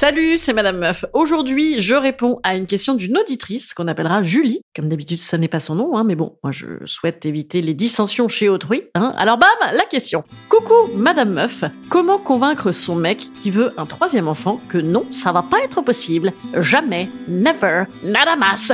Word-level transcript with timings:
Salut, 0.00 0.36
c'est 0.36 0.52
Madame 0.52 0.78
Meuf. 0.78 1.04
Aujourd'hui, 1.12 1.80
je 1.80 1.96
réponds 1.96 2.38
à 2.44 2.54
une 2.54 2.66
question 2.66 2.94
d'une 2.94 3.18
auditrice 3.18 3.74
qu'on 3.74 3.88
appellera 3.88 4.22
Julie. 4.22 4.60
Comme 4.76 4.88
d'habitude, 4.88 5.20
ça 5.20 5.38
n'est 5.38 5.48
pas 5.48 5.58
son 5.58 5.74
nom, 5.74 5.96
hein, 5.96 6.04
mais 6.04 6.14
bon, 6.14 6.38
moi 6.44 6.52
je 6.52 6.66
souhaite 6.84 7.26
éviter 7.26 7.62
les 7.62 7.74
dissensions 7.74 8.28
chez 8.28 8.48
autrui. 8.48 8.82
Hein. 8.94 9.12
Alors 9.18 9.38
bam, 9.38 9.48
la 9.72 9.84
question. 9.86 10.22
Coucou, 10.48 10.88
Madame 10.94 11.32
Meuf. 11.32 11.64
Comment 11.88 12.18
convaincre 12.18 12.70
son 12.70 12.94
mec 12.94 13.18
qui 13.34 13.50
veut 13.50 13.74
un 13.76 13.86
troisième 13.86 14.28
enfant 14.28 14.60
que 14.68 14.78
non, 14.78 15.04
ça 15.10 15.32
va 15.32 15.42
pas 15.42 15.58
être 15.64 15.82
possible? 15.82 16.32
Jamais, 16.60 17.08
never, 17.26 17.86
nada 18.04 18.36
mas, 18.36 18.70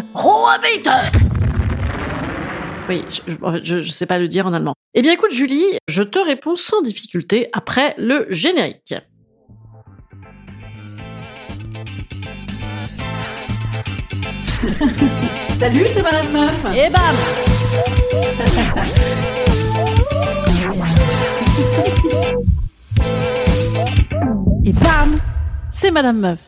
vite 0.62 0.91
oui, 2.91 3.02
je, 3.62 3.80
je, 3.80 3.91
sais 3.91 4.05
pas 4.05 4.19
le 4.19 4.28
dire 4.28 4.47
en 4.47 4.52
allemand. 4.52 4.75
Eh 4.92 5.00
bien 5.00 5.14
écoute 5.14 5.33
Julie, 5.33 5.64
je 5.89 6.02
te 6.02 6.19
réponds 6.19 6.55
sans 6.55 6.83
difficulté 6.83 7.48
après 7.55 7.95
le 7.97 8.27
générique. 8.28 8.95
Salut, 15.59 15.87
c'est 15.93 16.03
Madame 16.03 16.33
Meuf. 16.33 16.67
Et 16.75 16.89
bam 16.91 17.03
Et 24.65 24.73
bam 24.73 25.19
C'est 25.70 25.91
Madame 25.91 26.19
Meuf. 26.19 26.39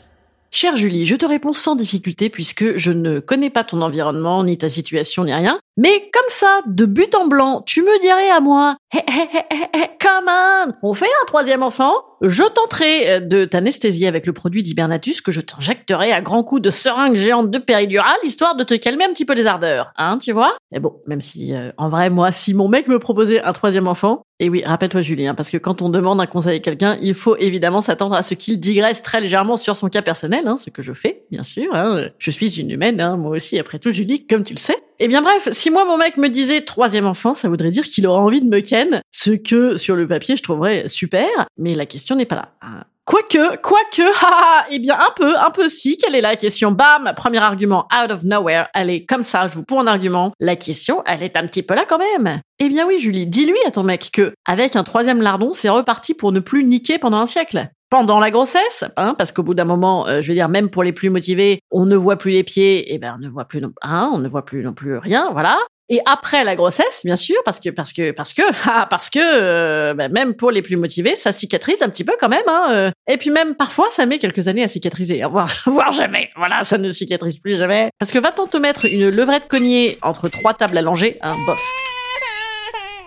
Chère 0.50 0.76
Julie, 0.76 1.04
je 1.04 1.16
te 1.16 1.26
réponds 1.26 1.52
sans 1.52 1.76
difficulté 1.76 2.30
puisque 2.30 2.78
je 2.78 2.90
ne 2.90 3.20
connais 3.20 3.50
pas 3.50 3.64
ton 3.64 3.82
environnement, 3.82 4.42
ni 4.44 4.56
ta 4.56 4.70
situation, 4.70 5.24
ni 5.24 5.34
rien. 5.34 5.58
Mais 5.78 6.08
comme 6.10 6.28
ça, 6.28 6.60
de 6.66 6.86
but 6.86 7.14
en 7.14 7.26
blanc, 7.26 7.60
tu 7.60 7.82
me 7.82 8.00
dirais 8.00 8.30
à 8.30 8.40
moi, 8.40 8.76
hey, 8.94 9.02
hey, 9.06 9.28
hey, 9.74 9.88
come 10.00 10.26
on, 10.26 10.72
on 10.82 10.94
fait 10.94 11.04
un 11.04 11.26
troisième 11.26 11.62
enfant 11.62 11.92
Je 12.22 12.44
tenterai 12.44 13.10
euh, 13.10 13.20
de 13.20 13.44
t'anesthésier 13.44 14.06
avec 14.06 14.26
le 14.26 14.32
produit 14.32 14.62
d'Hibernatus 14.62 15.20
que 15.20 15.32
je 15.32 15.42
t'injecterai 15.42 16.12
à 16.12 16.22
grands 16.22 16.44
coups 16.44 16.62
de 16.62 16.70
seringue 16.70 17.16
géante 17.16 17.50
de 17.50 17.58
péridurale, 17.58 18.16
histoire 18.24 18.56
de 18.56 18.64
te 18.64 18.72
calmer 18.72 19.04
un 19.04 19.10
petit 19.10 19.26
peu 19.26 19.34
les 19.34 19.46
ardeurs, 19.46 19.92
hein, 19.98 20.18
tu 20.18 20.32
vois? 20.32 20.56
Mais 20.72 20.80
bon, 20.80 20.94
même 21.06 21.20
si, 21.20 21.54
euh, 21.54 21.72
en 21.76 21.90
vrai, 21.90 22.08
moi, 22.08 22.32
si 22.32 22.54
mon 22.54 22.68
mec 22.68 22.88
me 22.88 22.98
proposait 22.98 23.42
un 23.42 23.52
troisième 23.52 23.86
enfant, 23.86 24.22
et 24.40 24.48
oui, 24.48 24.62
rappelle-toi 24.64 25.02
Julie, 25.02 25.28
hein, 25.28 25.34
parce 25.34 25.50
que 25.50 25.58
quand 25.58 25.82
on 25.82 25.90
demande 25.90 26.22
un 26.22 26.26
conseil 26.26 26.56
à 26.56 26.60
quelqu'un, 26.60 26.96
il 27.02 27.12
faut 27.12 27.36
évidemment 27.36 27.82
s'attendre 27.82 28.14
à 28.14 28.22
ce 28.22 28.32
qu'il 28.32 28.58
digresse 28.60 29.02
très 29.02 29.20
légèrement 29.20 29.58
sur 29.58 29.76
son 29.76 29.90
cas 29.90 30.00
personnel, 30.00 30.48
hein, 30.48 30.56
ce 30.56 30.70
que 30.70 30.82
je 30.82 30.94
fais, 30.94 31.24
bien 31.30 31.42
sûr. 31.42 31.74
Hein. 31.74 32.06
Je 32.18 32.30
suis 32.30 32.58
une 32.60 32.70
humaine, 32.70 32.98
hein, 32.98 33.18
moi 33.18 33.32
aussi, 33.32 33.58
après 33.58 33.78
tout, 33.78 33.90
Julie, 33.90 34.26
comme 34.26 34.42
tu 34.42 34.54
le 34.54 34.58
sais. 34.58 34.78
Eh 34.98 35.08
bien 35.08 35.20
bref, 35.20 35.48
si 35.52 35.70
moi 35.70 35.84
mon 35.84 35.98
mec 35.98 36.16
me 36.16 36.28
disait 36.28 36.62
troisième 36.62 37.06
enfant, 37.06 37.34
ça 37.34 37.48
voudrait 37.48 37.70
dire 37.70 37.84
qu'il 37.84 38.06
aurait 38.06 38.20
envie 38.20 38.40
de 38.40 38.48
me 38.48 38.60
ken, 38.60 39.02
ce 39.10 39.30
que 39.30 39.76
sur 39.76 39.94
le 39.94 40.08
papier 40.08 40.36
je 40.36 40.42
trouverais 40.42 40.88
super, 40.88 41.28
mais 41.58 41.74
la 41.74 41.84
question 41.84 42.16
n'est 42.16 42.24
pas 42.24 42.36
là. 42.36 42.48
Ah. 42.62 42.84
Quoique, 43.04 43.56
quoique, 43.58 44.02
haha, 44.02 44.66
eh 44.70 44.80
bien 44.80 44.98
un 44.98 45.12
peu, 45.14 45.38
un 45.38 45.50
peu 45.50 45.68
si, 45.68 45.96
quelle 45.96 46.16
est 46.16 46.20
la 46.20 46.34
question? 46.34 46.72
Bam, 46.72 47.12
premier 47.14 47.38
argument, 47.38 47.86
out 47.94 48.10
of 48.10 48.24
nowhere, 48.24 48.66
est 48.74 49.04
comme 49.04 49.22
ça, 49.22 49.46
je 49.46 49.54
vous 49.54 49.62
pour 49.62 49.78
un 49.78 49.86
argument. 49.86 50.32
La 50.40 50.56
question, 50.56 51.04
elle 51.06 51.22
est 51.22 51.36
un 51.36 51.46
petit 51.46 51.62
peu 51.62 51.74
là 51.74 51.84
quand 51.86 51.98
même. 51.98 52.40
Eh 52.58 52.68
bien 52.68 52.84
oui, 52.84 52.98
Julie, 52.98 53.28
dis-lui 53.28 53.58
à 53.64 53.70
ton 53.70 53.84
mec 53.84 54.10
que, 54.12 54.32
avec 54.44 54.74
un 54.74 54.82
troisième 54.82 55.22
lardon, 55.22 55.52
c'est 55.52 55.68
reparti 55.68 56.14
pour 56.14 56.32
ne 56.32 56.40
plus 56.40 56.64
niquer 56.64 56.98
pendant 56.98 57.18
un 57.18 57.26
siècle 57.26 57.68
pendant 57.90 58.18
la 58.18 58.30
grossesse, 58.30 58.84
hein, 58.96 59.14
parce 59.16 59.32
qu'au 59.32 59.42
bout 59.42 59.54
d'un 59.54 59.64
moment, 59.64 60.06
euh, 60.08 60.20
je 60.22 60.28
veux 60.28 60.34
dire, 60.34 60.48
même 60.48 60.70
pour 60.70 60.82
les 60.82 60.92
plus 60.92 61.10
motivés, 61.10 61.60
on 61.70 61.86
ne 61.86 61.96
voit 61.96 62.16
plus 62.16 62.32
les 62.32 62.42
pieds, 62.42 62.92
et 62.92 62.98
ben 62.98 63.16
on 63.16 63.22
ne 63.22 63.28
voit 63.28 63.44
plus, 63.44 63.60
non, 63.60 63.72
hein, 63.82 64.10
on 64.12 64.18
ne 64.18 64.28
voit 64.28 64.44
plus 64.44 64.62
non 64.62 64.72
plus 64.72 64.98
rien, 64.98 65.30
voilà. 65.32 65.58
Et 65.88 66.00
après 66.04 66.42
la 66.42 66.56
grossesse, 66.56 67.02
bien 67.04 67.14
sûr, 67.14 67.36
parce 67.44 67.60
que 67.60 67.70
parce 67.70 67.92
que 67.92 68.10
parce 68.10 68.32
que 68.32 68.42
ah, 68.66 68.86
parce 68.90 69.08
que 69.08 69.20
euh, 69.22 69.94
ben, 69.94 70.10
même 70.10 70.34
pour 70.34 70.50
les 70.50 70.62
plus 70.62 70.76
motivés, 70.76 71.14
ça 71.14 71.30
cicatrise 71.30 71.80
un 71.82 71.88
petit 71.88 72.02
peu 72.02 72.16
quand 72.18 72.28
même. 72.28 72.42
Hein, 72.48 72.66
euh. 72.70 72.90
Et 73.08 73.16
puis 73.16 73.30
même 73.30 73.54
parfois, 73.54 73.86
ça 73.90 74.04
met 74.04 74.18
quelques 74.18 74.48
années 74.48 74.64
à 74.64 74.68
cicatriser, 74.68 75.22
voire 75.30 75.54
voire 75.66 75.92
jamais. 75.92 76.30
Voilà, 76.36 76.64
ça 76.64 76.78
ne 76.78 76.90
cicatrise 76.90 77.38
plus 77.38 77.56
jamais. 77.56 77.90
Parce 78.00 78.10
que 78.10 78.18
va-t-on 78.18 78.48
te 78.48 78.56
mettre 78.56 78.86
une 78.86 79.10
levrette 79.10 79.46
cognée 79.46 79.96
entre 80.02 80.28
trois 80.28 80.54
tables 80.54 80.76
allongées, 80.76 81.20
bof. 81.46 81.85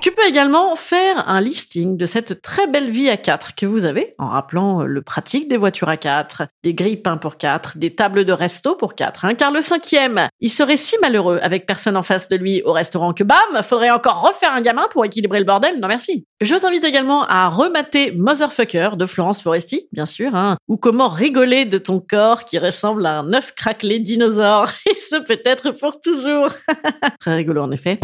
Tu 0.02 0.12
peux 0.12 0.26
également 0.26 0.78
faire 0.78 1.28
un 1.28 1.42
listing 1.42 1.98
de 1.98 2.06
cette 2.06 2.42
très 2.42 2.68
belle 2.68 2.90
vie 2.90 3.10
à 3.10 3.18
4 3.18 3.54
que 3.54 3.66
vous 3.66 3.84
avez, 3.84 4.16
en 4.18 4.28
rappelant 4.28 4.84
le 4.84 5.02
pratique 5.02 5.50
des 5.50 5.58
voitures 5.58 5.90
à 5.90 5.98
4, 5.98 6.44
des 6.64 6.74
grippins 6.74 7.18
pour 7.18 7.36
4, 7.36 7.78
des 7.78 7.94
tables 7.94 8.24
de 8.24 8.32
resto 8.32 8.76
pour 8.76 8.96
4. 8.96 9.26
Hein, 9.26 9.36
car 9.36 9.52
le 9.52 9.62
cinquième, 9.62 10.30
il 10.40 10.50
serait 10.50 10.78
si 10.78 10.96
malheureux 11.02 11.40
avec 11.42 11.66
personne 11.66 11.98
en 11.98 12.04
face 12.04 12.30
de 12.30 12.38
lui 12.38 12.62
au 12.64 12.72
restaurant 12.72 13.12
que 13.12 13.26
bam, 13.26 13.38
faudrait 13.62 13.90
encore 13.90 14.22
refaire 14.22 14.54
un 14.54 14.62
gamin 14.62 14.88
pour 14.90 15.04
équilibrer 15.04 15.40
le 15.40 15.46
bordel. 15.46 15.82
Non 15.82 15.90
merci. 15.90 16.26
Je 16.40 16.56
t'invite 16.56 16.86
également 16.86 17.26
à 17.26 17.50
remater 17.50 18.14
Motherfucker 18.14 18.92
de 18.96 19.06
Florence 19.06 19.42
Foresti, 19.42 19.90
bien 19.92 20.06
sûr, 20.06 20.34
hein, 20.34 20.56
ou 20.70 20.78
comment 20.78 21.10
rigoler 21.10 21.66
de 21.66 21.78
ton 21.78 22.00
corps 22.00 22.46
qui 22.46 22.58
ressemble 22.58 23.06
à 23.06 23.20
un 23.20 23.34
œuf 23.34 23.54
craquelé 23.54 24.00
dinosaure, 24.00 24.70
et 24.90 24.96
ce 24.96 25.18
peut-être 25.18 25.72
pour 25.72 26.00
toujours. 26.00 26.48
très 27.20 27.36
rigolo 27.36 27.64
en 27.64 27.72
effet. 27.72 28.00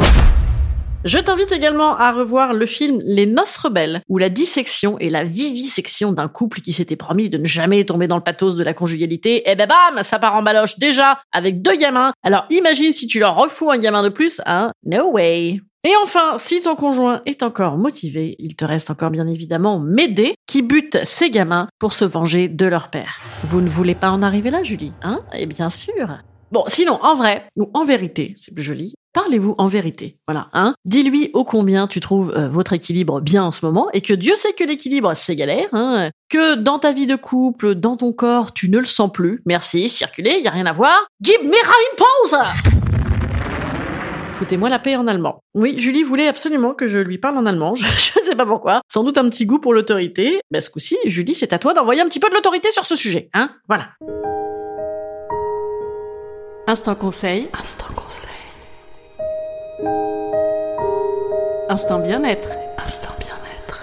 Je 1.05 1.19
t'invite 1.19 1.51
également 1.51 1.95
à 1.95 2.11
revoir 2.11 2.55
le 2.55 2.66
film 2.66 2.99
Les 3.05 3.27
Noces 3.27 3.57
Rebelles, 3.57 4.01
où 4.09 4.17
la 4.17 4.29
dissection 4.29 4.97
et 4.97 5.11
la 5.11 5.23
vivisection 5.23 6.11
d'un 6.11 6.27
couple 6.27 6.61
qui 6.61 6.73
s'était 6.73 6.95
promis 6.95 7.29
de 7.29 7.38
ne 7.38 7.45
jamais 7.45 7.83
tomber 7.83 8.07
dans 8.07 8.16
le 8.16 8.23
pathos 8.23 8.55
de 8.55 8.63
la 8.63 8.73
conjugalité, 8.73 9.35
et 9.35 9.51
eh 9.51 9.55
ben 9.55 9.67
bam, 9.67 10.03
ça 10.03 10.17
part 10.17 10.35
en 10.35 10.41
baloche 10.41 10.79
déjà 10.79 11.21
avec 11.31 11.61
deux 11.61 11.75
gamins. 11.75 12.11
Alors 12.23 12.45
imagine 12.49 12.91
si 12.91 13.05
tu 13.05 13.19
leur 13.19 13.35
refous 13.35 13.69
un 13.69 13.77
gamin 13.77 14.01
de 14.01 14.09
plus, 14.09 14.41
hein 14.47 14.71
No 14.83 15.11
way. 15.11 15.61
Et 15.83 15.93
enfin, 16.01 16.39
si 16.39 16.63
ton 16.63 16.75
conjoint 16.75 17.22
est 17.27 17.43
encore 17.43 17.77
motivé, 17.77 18.35
il 18.39 18.55
te 18.55 18.66
reste 18.66 18.89
encore 18.89 19.11
bien 19.11 19.27
évidemment 19.27 19.79
Médée 19.79 20.33
qui 20.47 20.63
bute 20.63 20.97
ses 21.03 21.29
gamins 21.29 21.67
pour 21.77 21.93
se 21.93 22.05
venger 22.05 22.47
de 22.47 22.66
leur 22.66 22.89
père. 22.89 23.19
Vous 23.43 23.61
ne 23.61 23.69
voulez 23.69 23.93
pas 23.93 24.09
en 24.09 24.23
arriver 24.23 24.49
là, 24.49 24.63
Julie, 24.63 24.93
hein? 25.03 25.22
Eh 25.37 25.45
bien 25.45 25.69
sûr. 25.69 26.17
Bon, 26.51 26.63
sinon, 26.66 26.97
en 27.03 27.16
vrai, 27.16 27.45
ou 27.57 27.69
en 27.75 27.85
vérité, 27.85 28.33
c'est 28.37 28.55
plus 28.55 28.63
joli, 28.63 28.95
parlez-vous 29.15 29.55
en 29.57 29.67
vérité. 29.67 30.17
Voilà, 30.27 30.49
hein. 30.53 30.75
Dis-lui 30.83 31.31
ô 31.33 31.45
combien 31.45 31.87
tu 31.87 32.01
trouves 32.01 32.33
euh, 32.35 32.49
votre 32.49 32.73
équilibre 32.73 33.21
bien 33.21 33.43
en 33.43 33.51
ce 33.53 33.65
moment 33.65 33.87
et 33.93 34.01
que 34.01 34.13
Dieu 34.13 34.35
sait 34.35 34.53
que 34.53 34.63
l'équilibre, 34.65 35.13
c'est 35.16 35.37
galère, 35.37 35.69
hein. 35.72 36.11
Que 36.29 36.55
dans 36.55 36.79
ta 36.79 36.91
vie 36.91 37.07
de 37.07 37.16
couple, 37.16 37.75
dans 37.75 37.95
ton 37.95 38.11
corps, 38.11 38.53
tu 38.53 38.69
ne 38.69 38.78
le 38.78 38.85
sens 38.85 39.09
plus. 39.11 39.41
Merci, 39.45 39.87
circulez, 39.87 40.41
y 40.43 40.47
a 40.47 40.51
rien 40.51 40.66
à 40.66 40.73
voir. 40.73 41.07
Give 41.22 41.41
me 41.43 41.47
une 41.47 41.97
pause! 41.97 42.37
Foutez-moi 44.34 44.67
la 44.67 44.79
paix 44.79 44.97
en 44.97 45.07
allemand. 45.07 45.40
Oui, 45.53 45.75
Julie 45.78 46.03
voulait 46.03 46.28
absolument 46.28 46.73
que 46.73 46.87
je 46.87 46.99
lui 46.99 47.17
parle 47.17 47.37
en 47.37 47.45
allemand. 47.45 47.73
Je 47.75 48.19
ne 48.19 48.25
sais 48.25 48.35
pas 48.35 48.45
pourquoi. 48.45 48.81
Sans 48.91 49.05
doute 49.05 49.17
un 49.17 49.29
petit 49.29 49.45
goût 49.45 49.59
pour 49.59 49.73
l'autorité. 49.73 50.41
Mais 50.51 50.59
ce 50.59 50.69
coup-ci, 50.69 50.97
Julie, 51.05 51.35
c'est 51.35 51.53
à 51.53 51.59
toi 51.59 51.73
d'envoyer 51.73 52.01
un 52.01 52.09
petit 52.09 52.19
peu 52.19 52.28
de 52.28 52.34
l'autorité 52.34 52.69
sur 52.72 52.84
ce 52.84 52.97
sujet, 52.97 53.29
hein. 53.34 53.49
Voilà. 53.69 53.91
Instant 56.67 56.95
conseil. 56.95 57.47
Instant 57.57 57.93
conseil. 57.95 58.24
Instant 61.67 61.99
bien-être. 61.99 62.51
Instant 62.77 63.09
bien-être. 63.19 63.81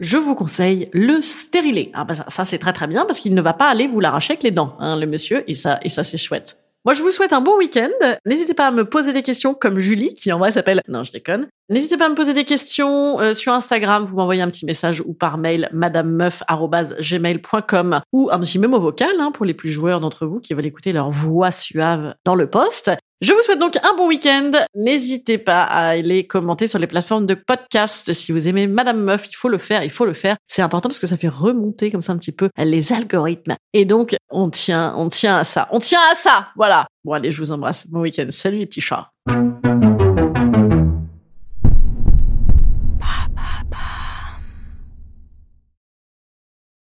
Je 0.00 0.18
vous 0.18 0.34
conseille 0.34 0.90
le 0.92 1.22
stérilet. 1.22 1.90
Ah 1.94 2.04
bah 2.04 2.14
ça, 2.14 2.44
c'est 2.44 2.58
très 2.58 2.74
très 2.74 2.86
bien 2.86 3.06
parce 3.06 3.20
qu'il 3.20 3.34
ne 3.34 3.40
va 3.40 3.54
pas 3.54 3.68
aller 3.68 3.86
vous 3.86 4.00
l'arracher 4.00 4.32
avec 4.32 4.42
les 4.42 4.50
dents, 4.50 4.76
hein, 4.78 4.98
le 4.98 5.06
monsieur, 5.06 5.44
et 5.48 5.54
ça, 5.54 5.78
et 5.82 5.88
ça 5.88 6.04
c'est 6.04 6.18
chouette. 6.18 6.58
Moi, 6.84 6.92
je 6.94 7.02
vous 7.02 7.10
souhaite 7.10 7.32
un 7.34 7.42
bon 7.42 7.58
week-end. 7.58 7.90
N'hésitez 8.24 8.54
pas 8.54 8.66
à 8.66 8.70
me 8.70 8.86
poser 8.86 9.12
des 9.12 9.20
questions 9.22 9.52
comme 9.52 9.78
Julie, 9.78 10.14
qui 10.14 10.32
en 10.32 10.38
vrai 10.38 10.50
s'appelle... 10.50 10.80
Non, 10.88 11.04
je 11.04 11.12
déconne. 11.12 11.46
N'hésitez 11.68 11.98
pas 11.98 12.06
à 12.06 12.08
me 12.08 12.14
poser 12.14 12.32
des 12.32 12.44
questions 12.44 13.20
euh, 13.20 13.34
sur 13.34 13.52
Instagram. 13.52 14.02
Vous 14.04 14.16
m'envoyez 14.16 14.40
un 14.40 14.48
petit 14.48 14.64
message 14.64 15.02
ou 15.04 15.12
par 15.12 15.36
mail 15.36 15.68
madamemeuf.gmail.com 15.72 18.00
ou 18.12 18.30
un 18.32 18.40
petit 18.40 18.58
mémo 18.58 18.80
vocal 18.80 19.10
hein, 19.18 19.30
pour 19.30 19.44
les 19.44 19.52
plus 19.52 19.70
joueurs 19.70 20.00
d'entre 20.00 20.24
vous 20.24 20.40
qui 20.40 20.54
veulent 20.54 20.64
écouter 20.64 20.92
leur 20.92 21.10
voix 21.10 21.50
suave 21.50 22.14
dans 22.24 22.34
le 22.34 22.48
poste. 22.48 22.90
Je 23.20 23.34
vous 23.34 23.42
souhaite 23.42 23.58
donc 23.58 23.76
un 23.76 23.94
bon 23.98 24.08
week-end. 24.08 24.50
N'hésitez 24.74 25.36
pas 25.36 25.62
à 25.62 25.88
aller 25.88 26.26
commenter 26.26 26.66
sur 26.66 26.78
les 26.78 26.86
plateformes 26.86 27.26
de 27.26 27.34
podcast. 27.34 28.14
Si 28.14 28.32
vous 28.32 28.48
aimez 28.48 28.66
Madame 28.66 28.98
Meuf, 28.98 29.28
il 29.30 29.34
faut 29.34 29.50
le 29.50 29.58
faire, 29.58 29.84
il 29.84 29.90
faut 29.90 30.06
le 30.06 30.14
faire. 30.14 30.36
C'est 30.46 30.62
important 30.62 30.88
parce 30.88 30.98
que 30.98 31.06
ça 31.06 31.18
fait 31.18 31.28
remonter 31.28 31.90
comme 31.90 32.00
ça 32.00 32.14
un 32.14 32.16
petit 32.16 32.32
peu 32.32 32.48
les 32.56 32.94
algorithmes. 32.94 33.56
Et 33.74 33.84
donc, 33.84 34.16
on 34.30 34.48
tient, 34.48 34.94
on 34.96 35.10
tient 35.10 35.36
à 35.36 35.44
ça. 35.44 35.68
On 35.70 35.80
tient 35.80 36.00
à 36.10 36.14
ça. 36.14 36.48
Voilà. 36.56 36.86
Bon, 37.04 37.12
allez, 37.12 37.30
je 37.30 37.36
vous 37.36 37.52
embrasse. 37.52 37.86
Bon 37.88 38.00
week-end. 38.00 38.28
Salut 38.30 38.56
les 38.56 38.66
petits 38.66 38.80
chats. 38.80 39.10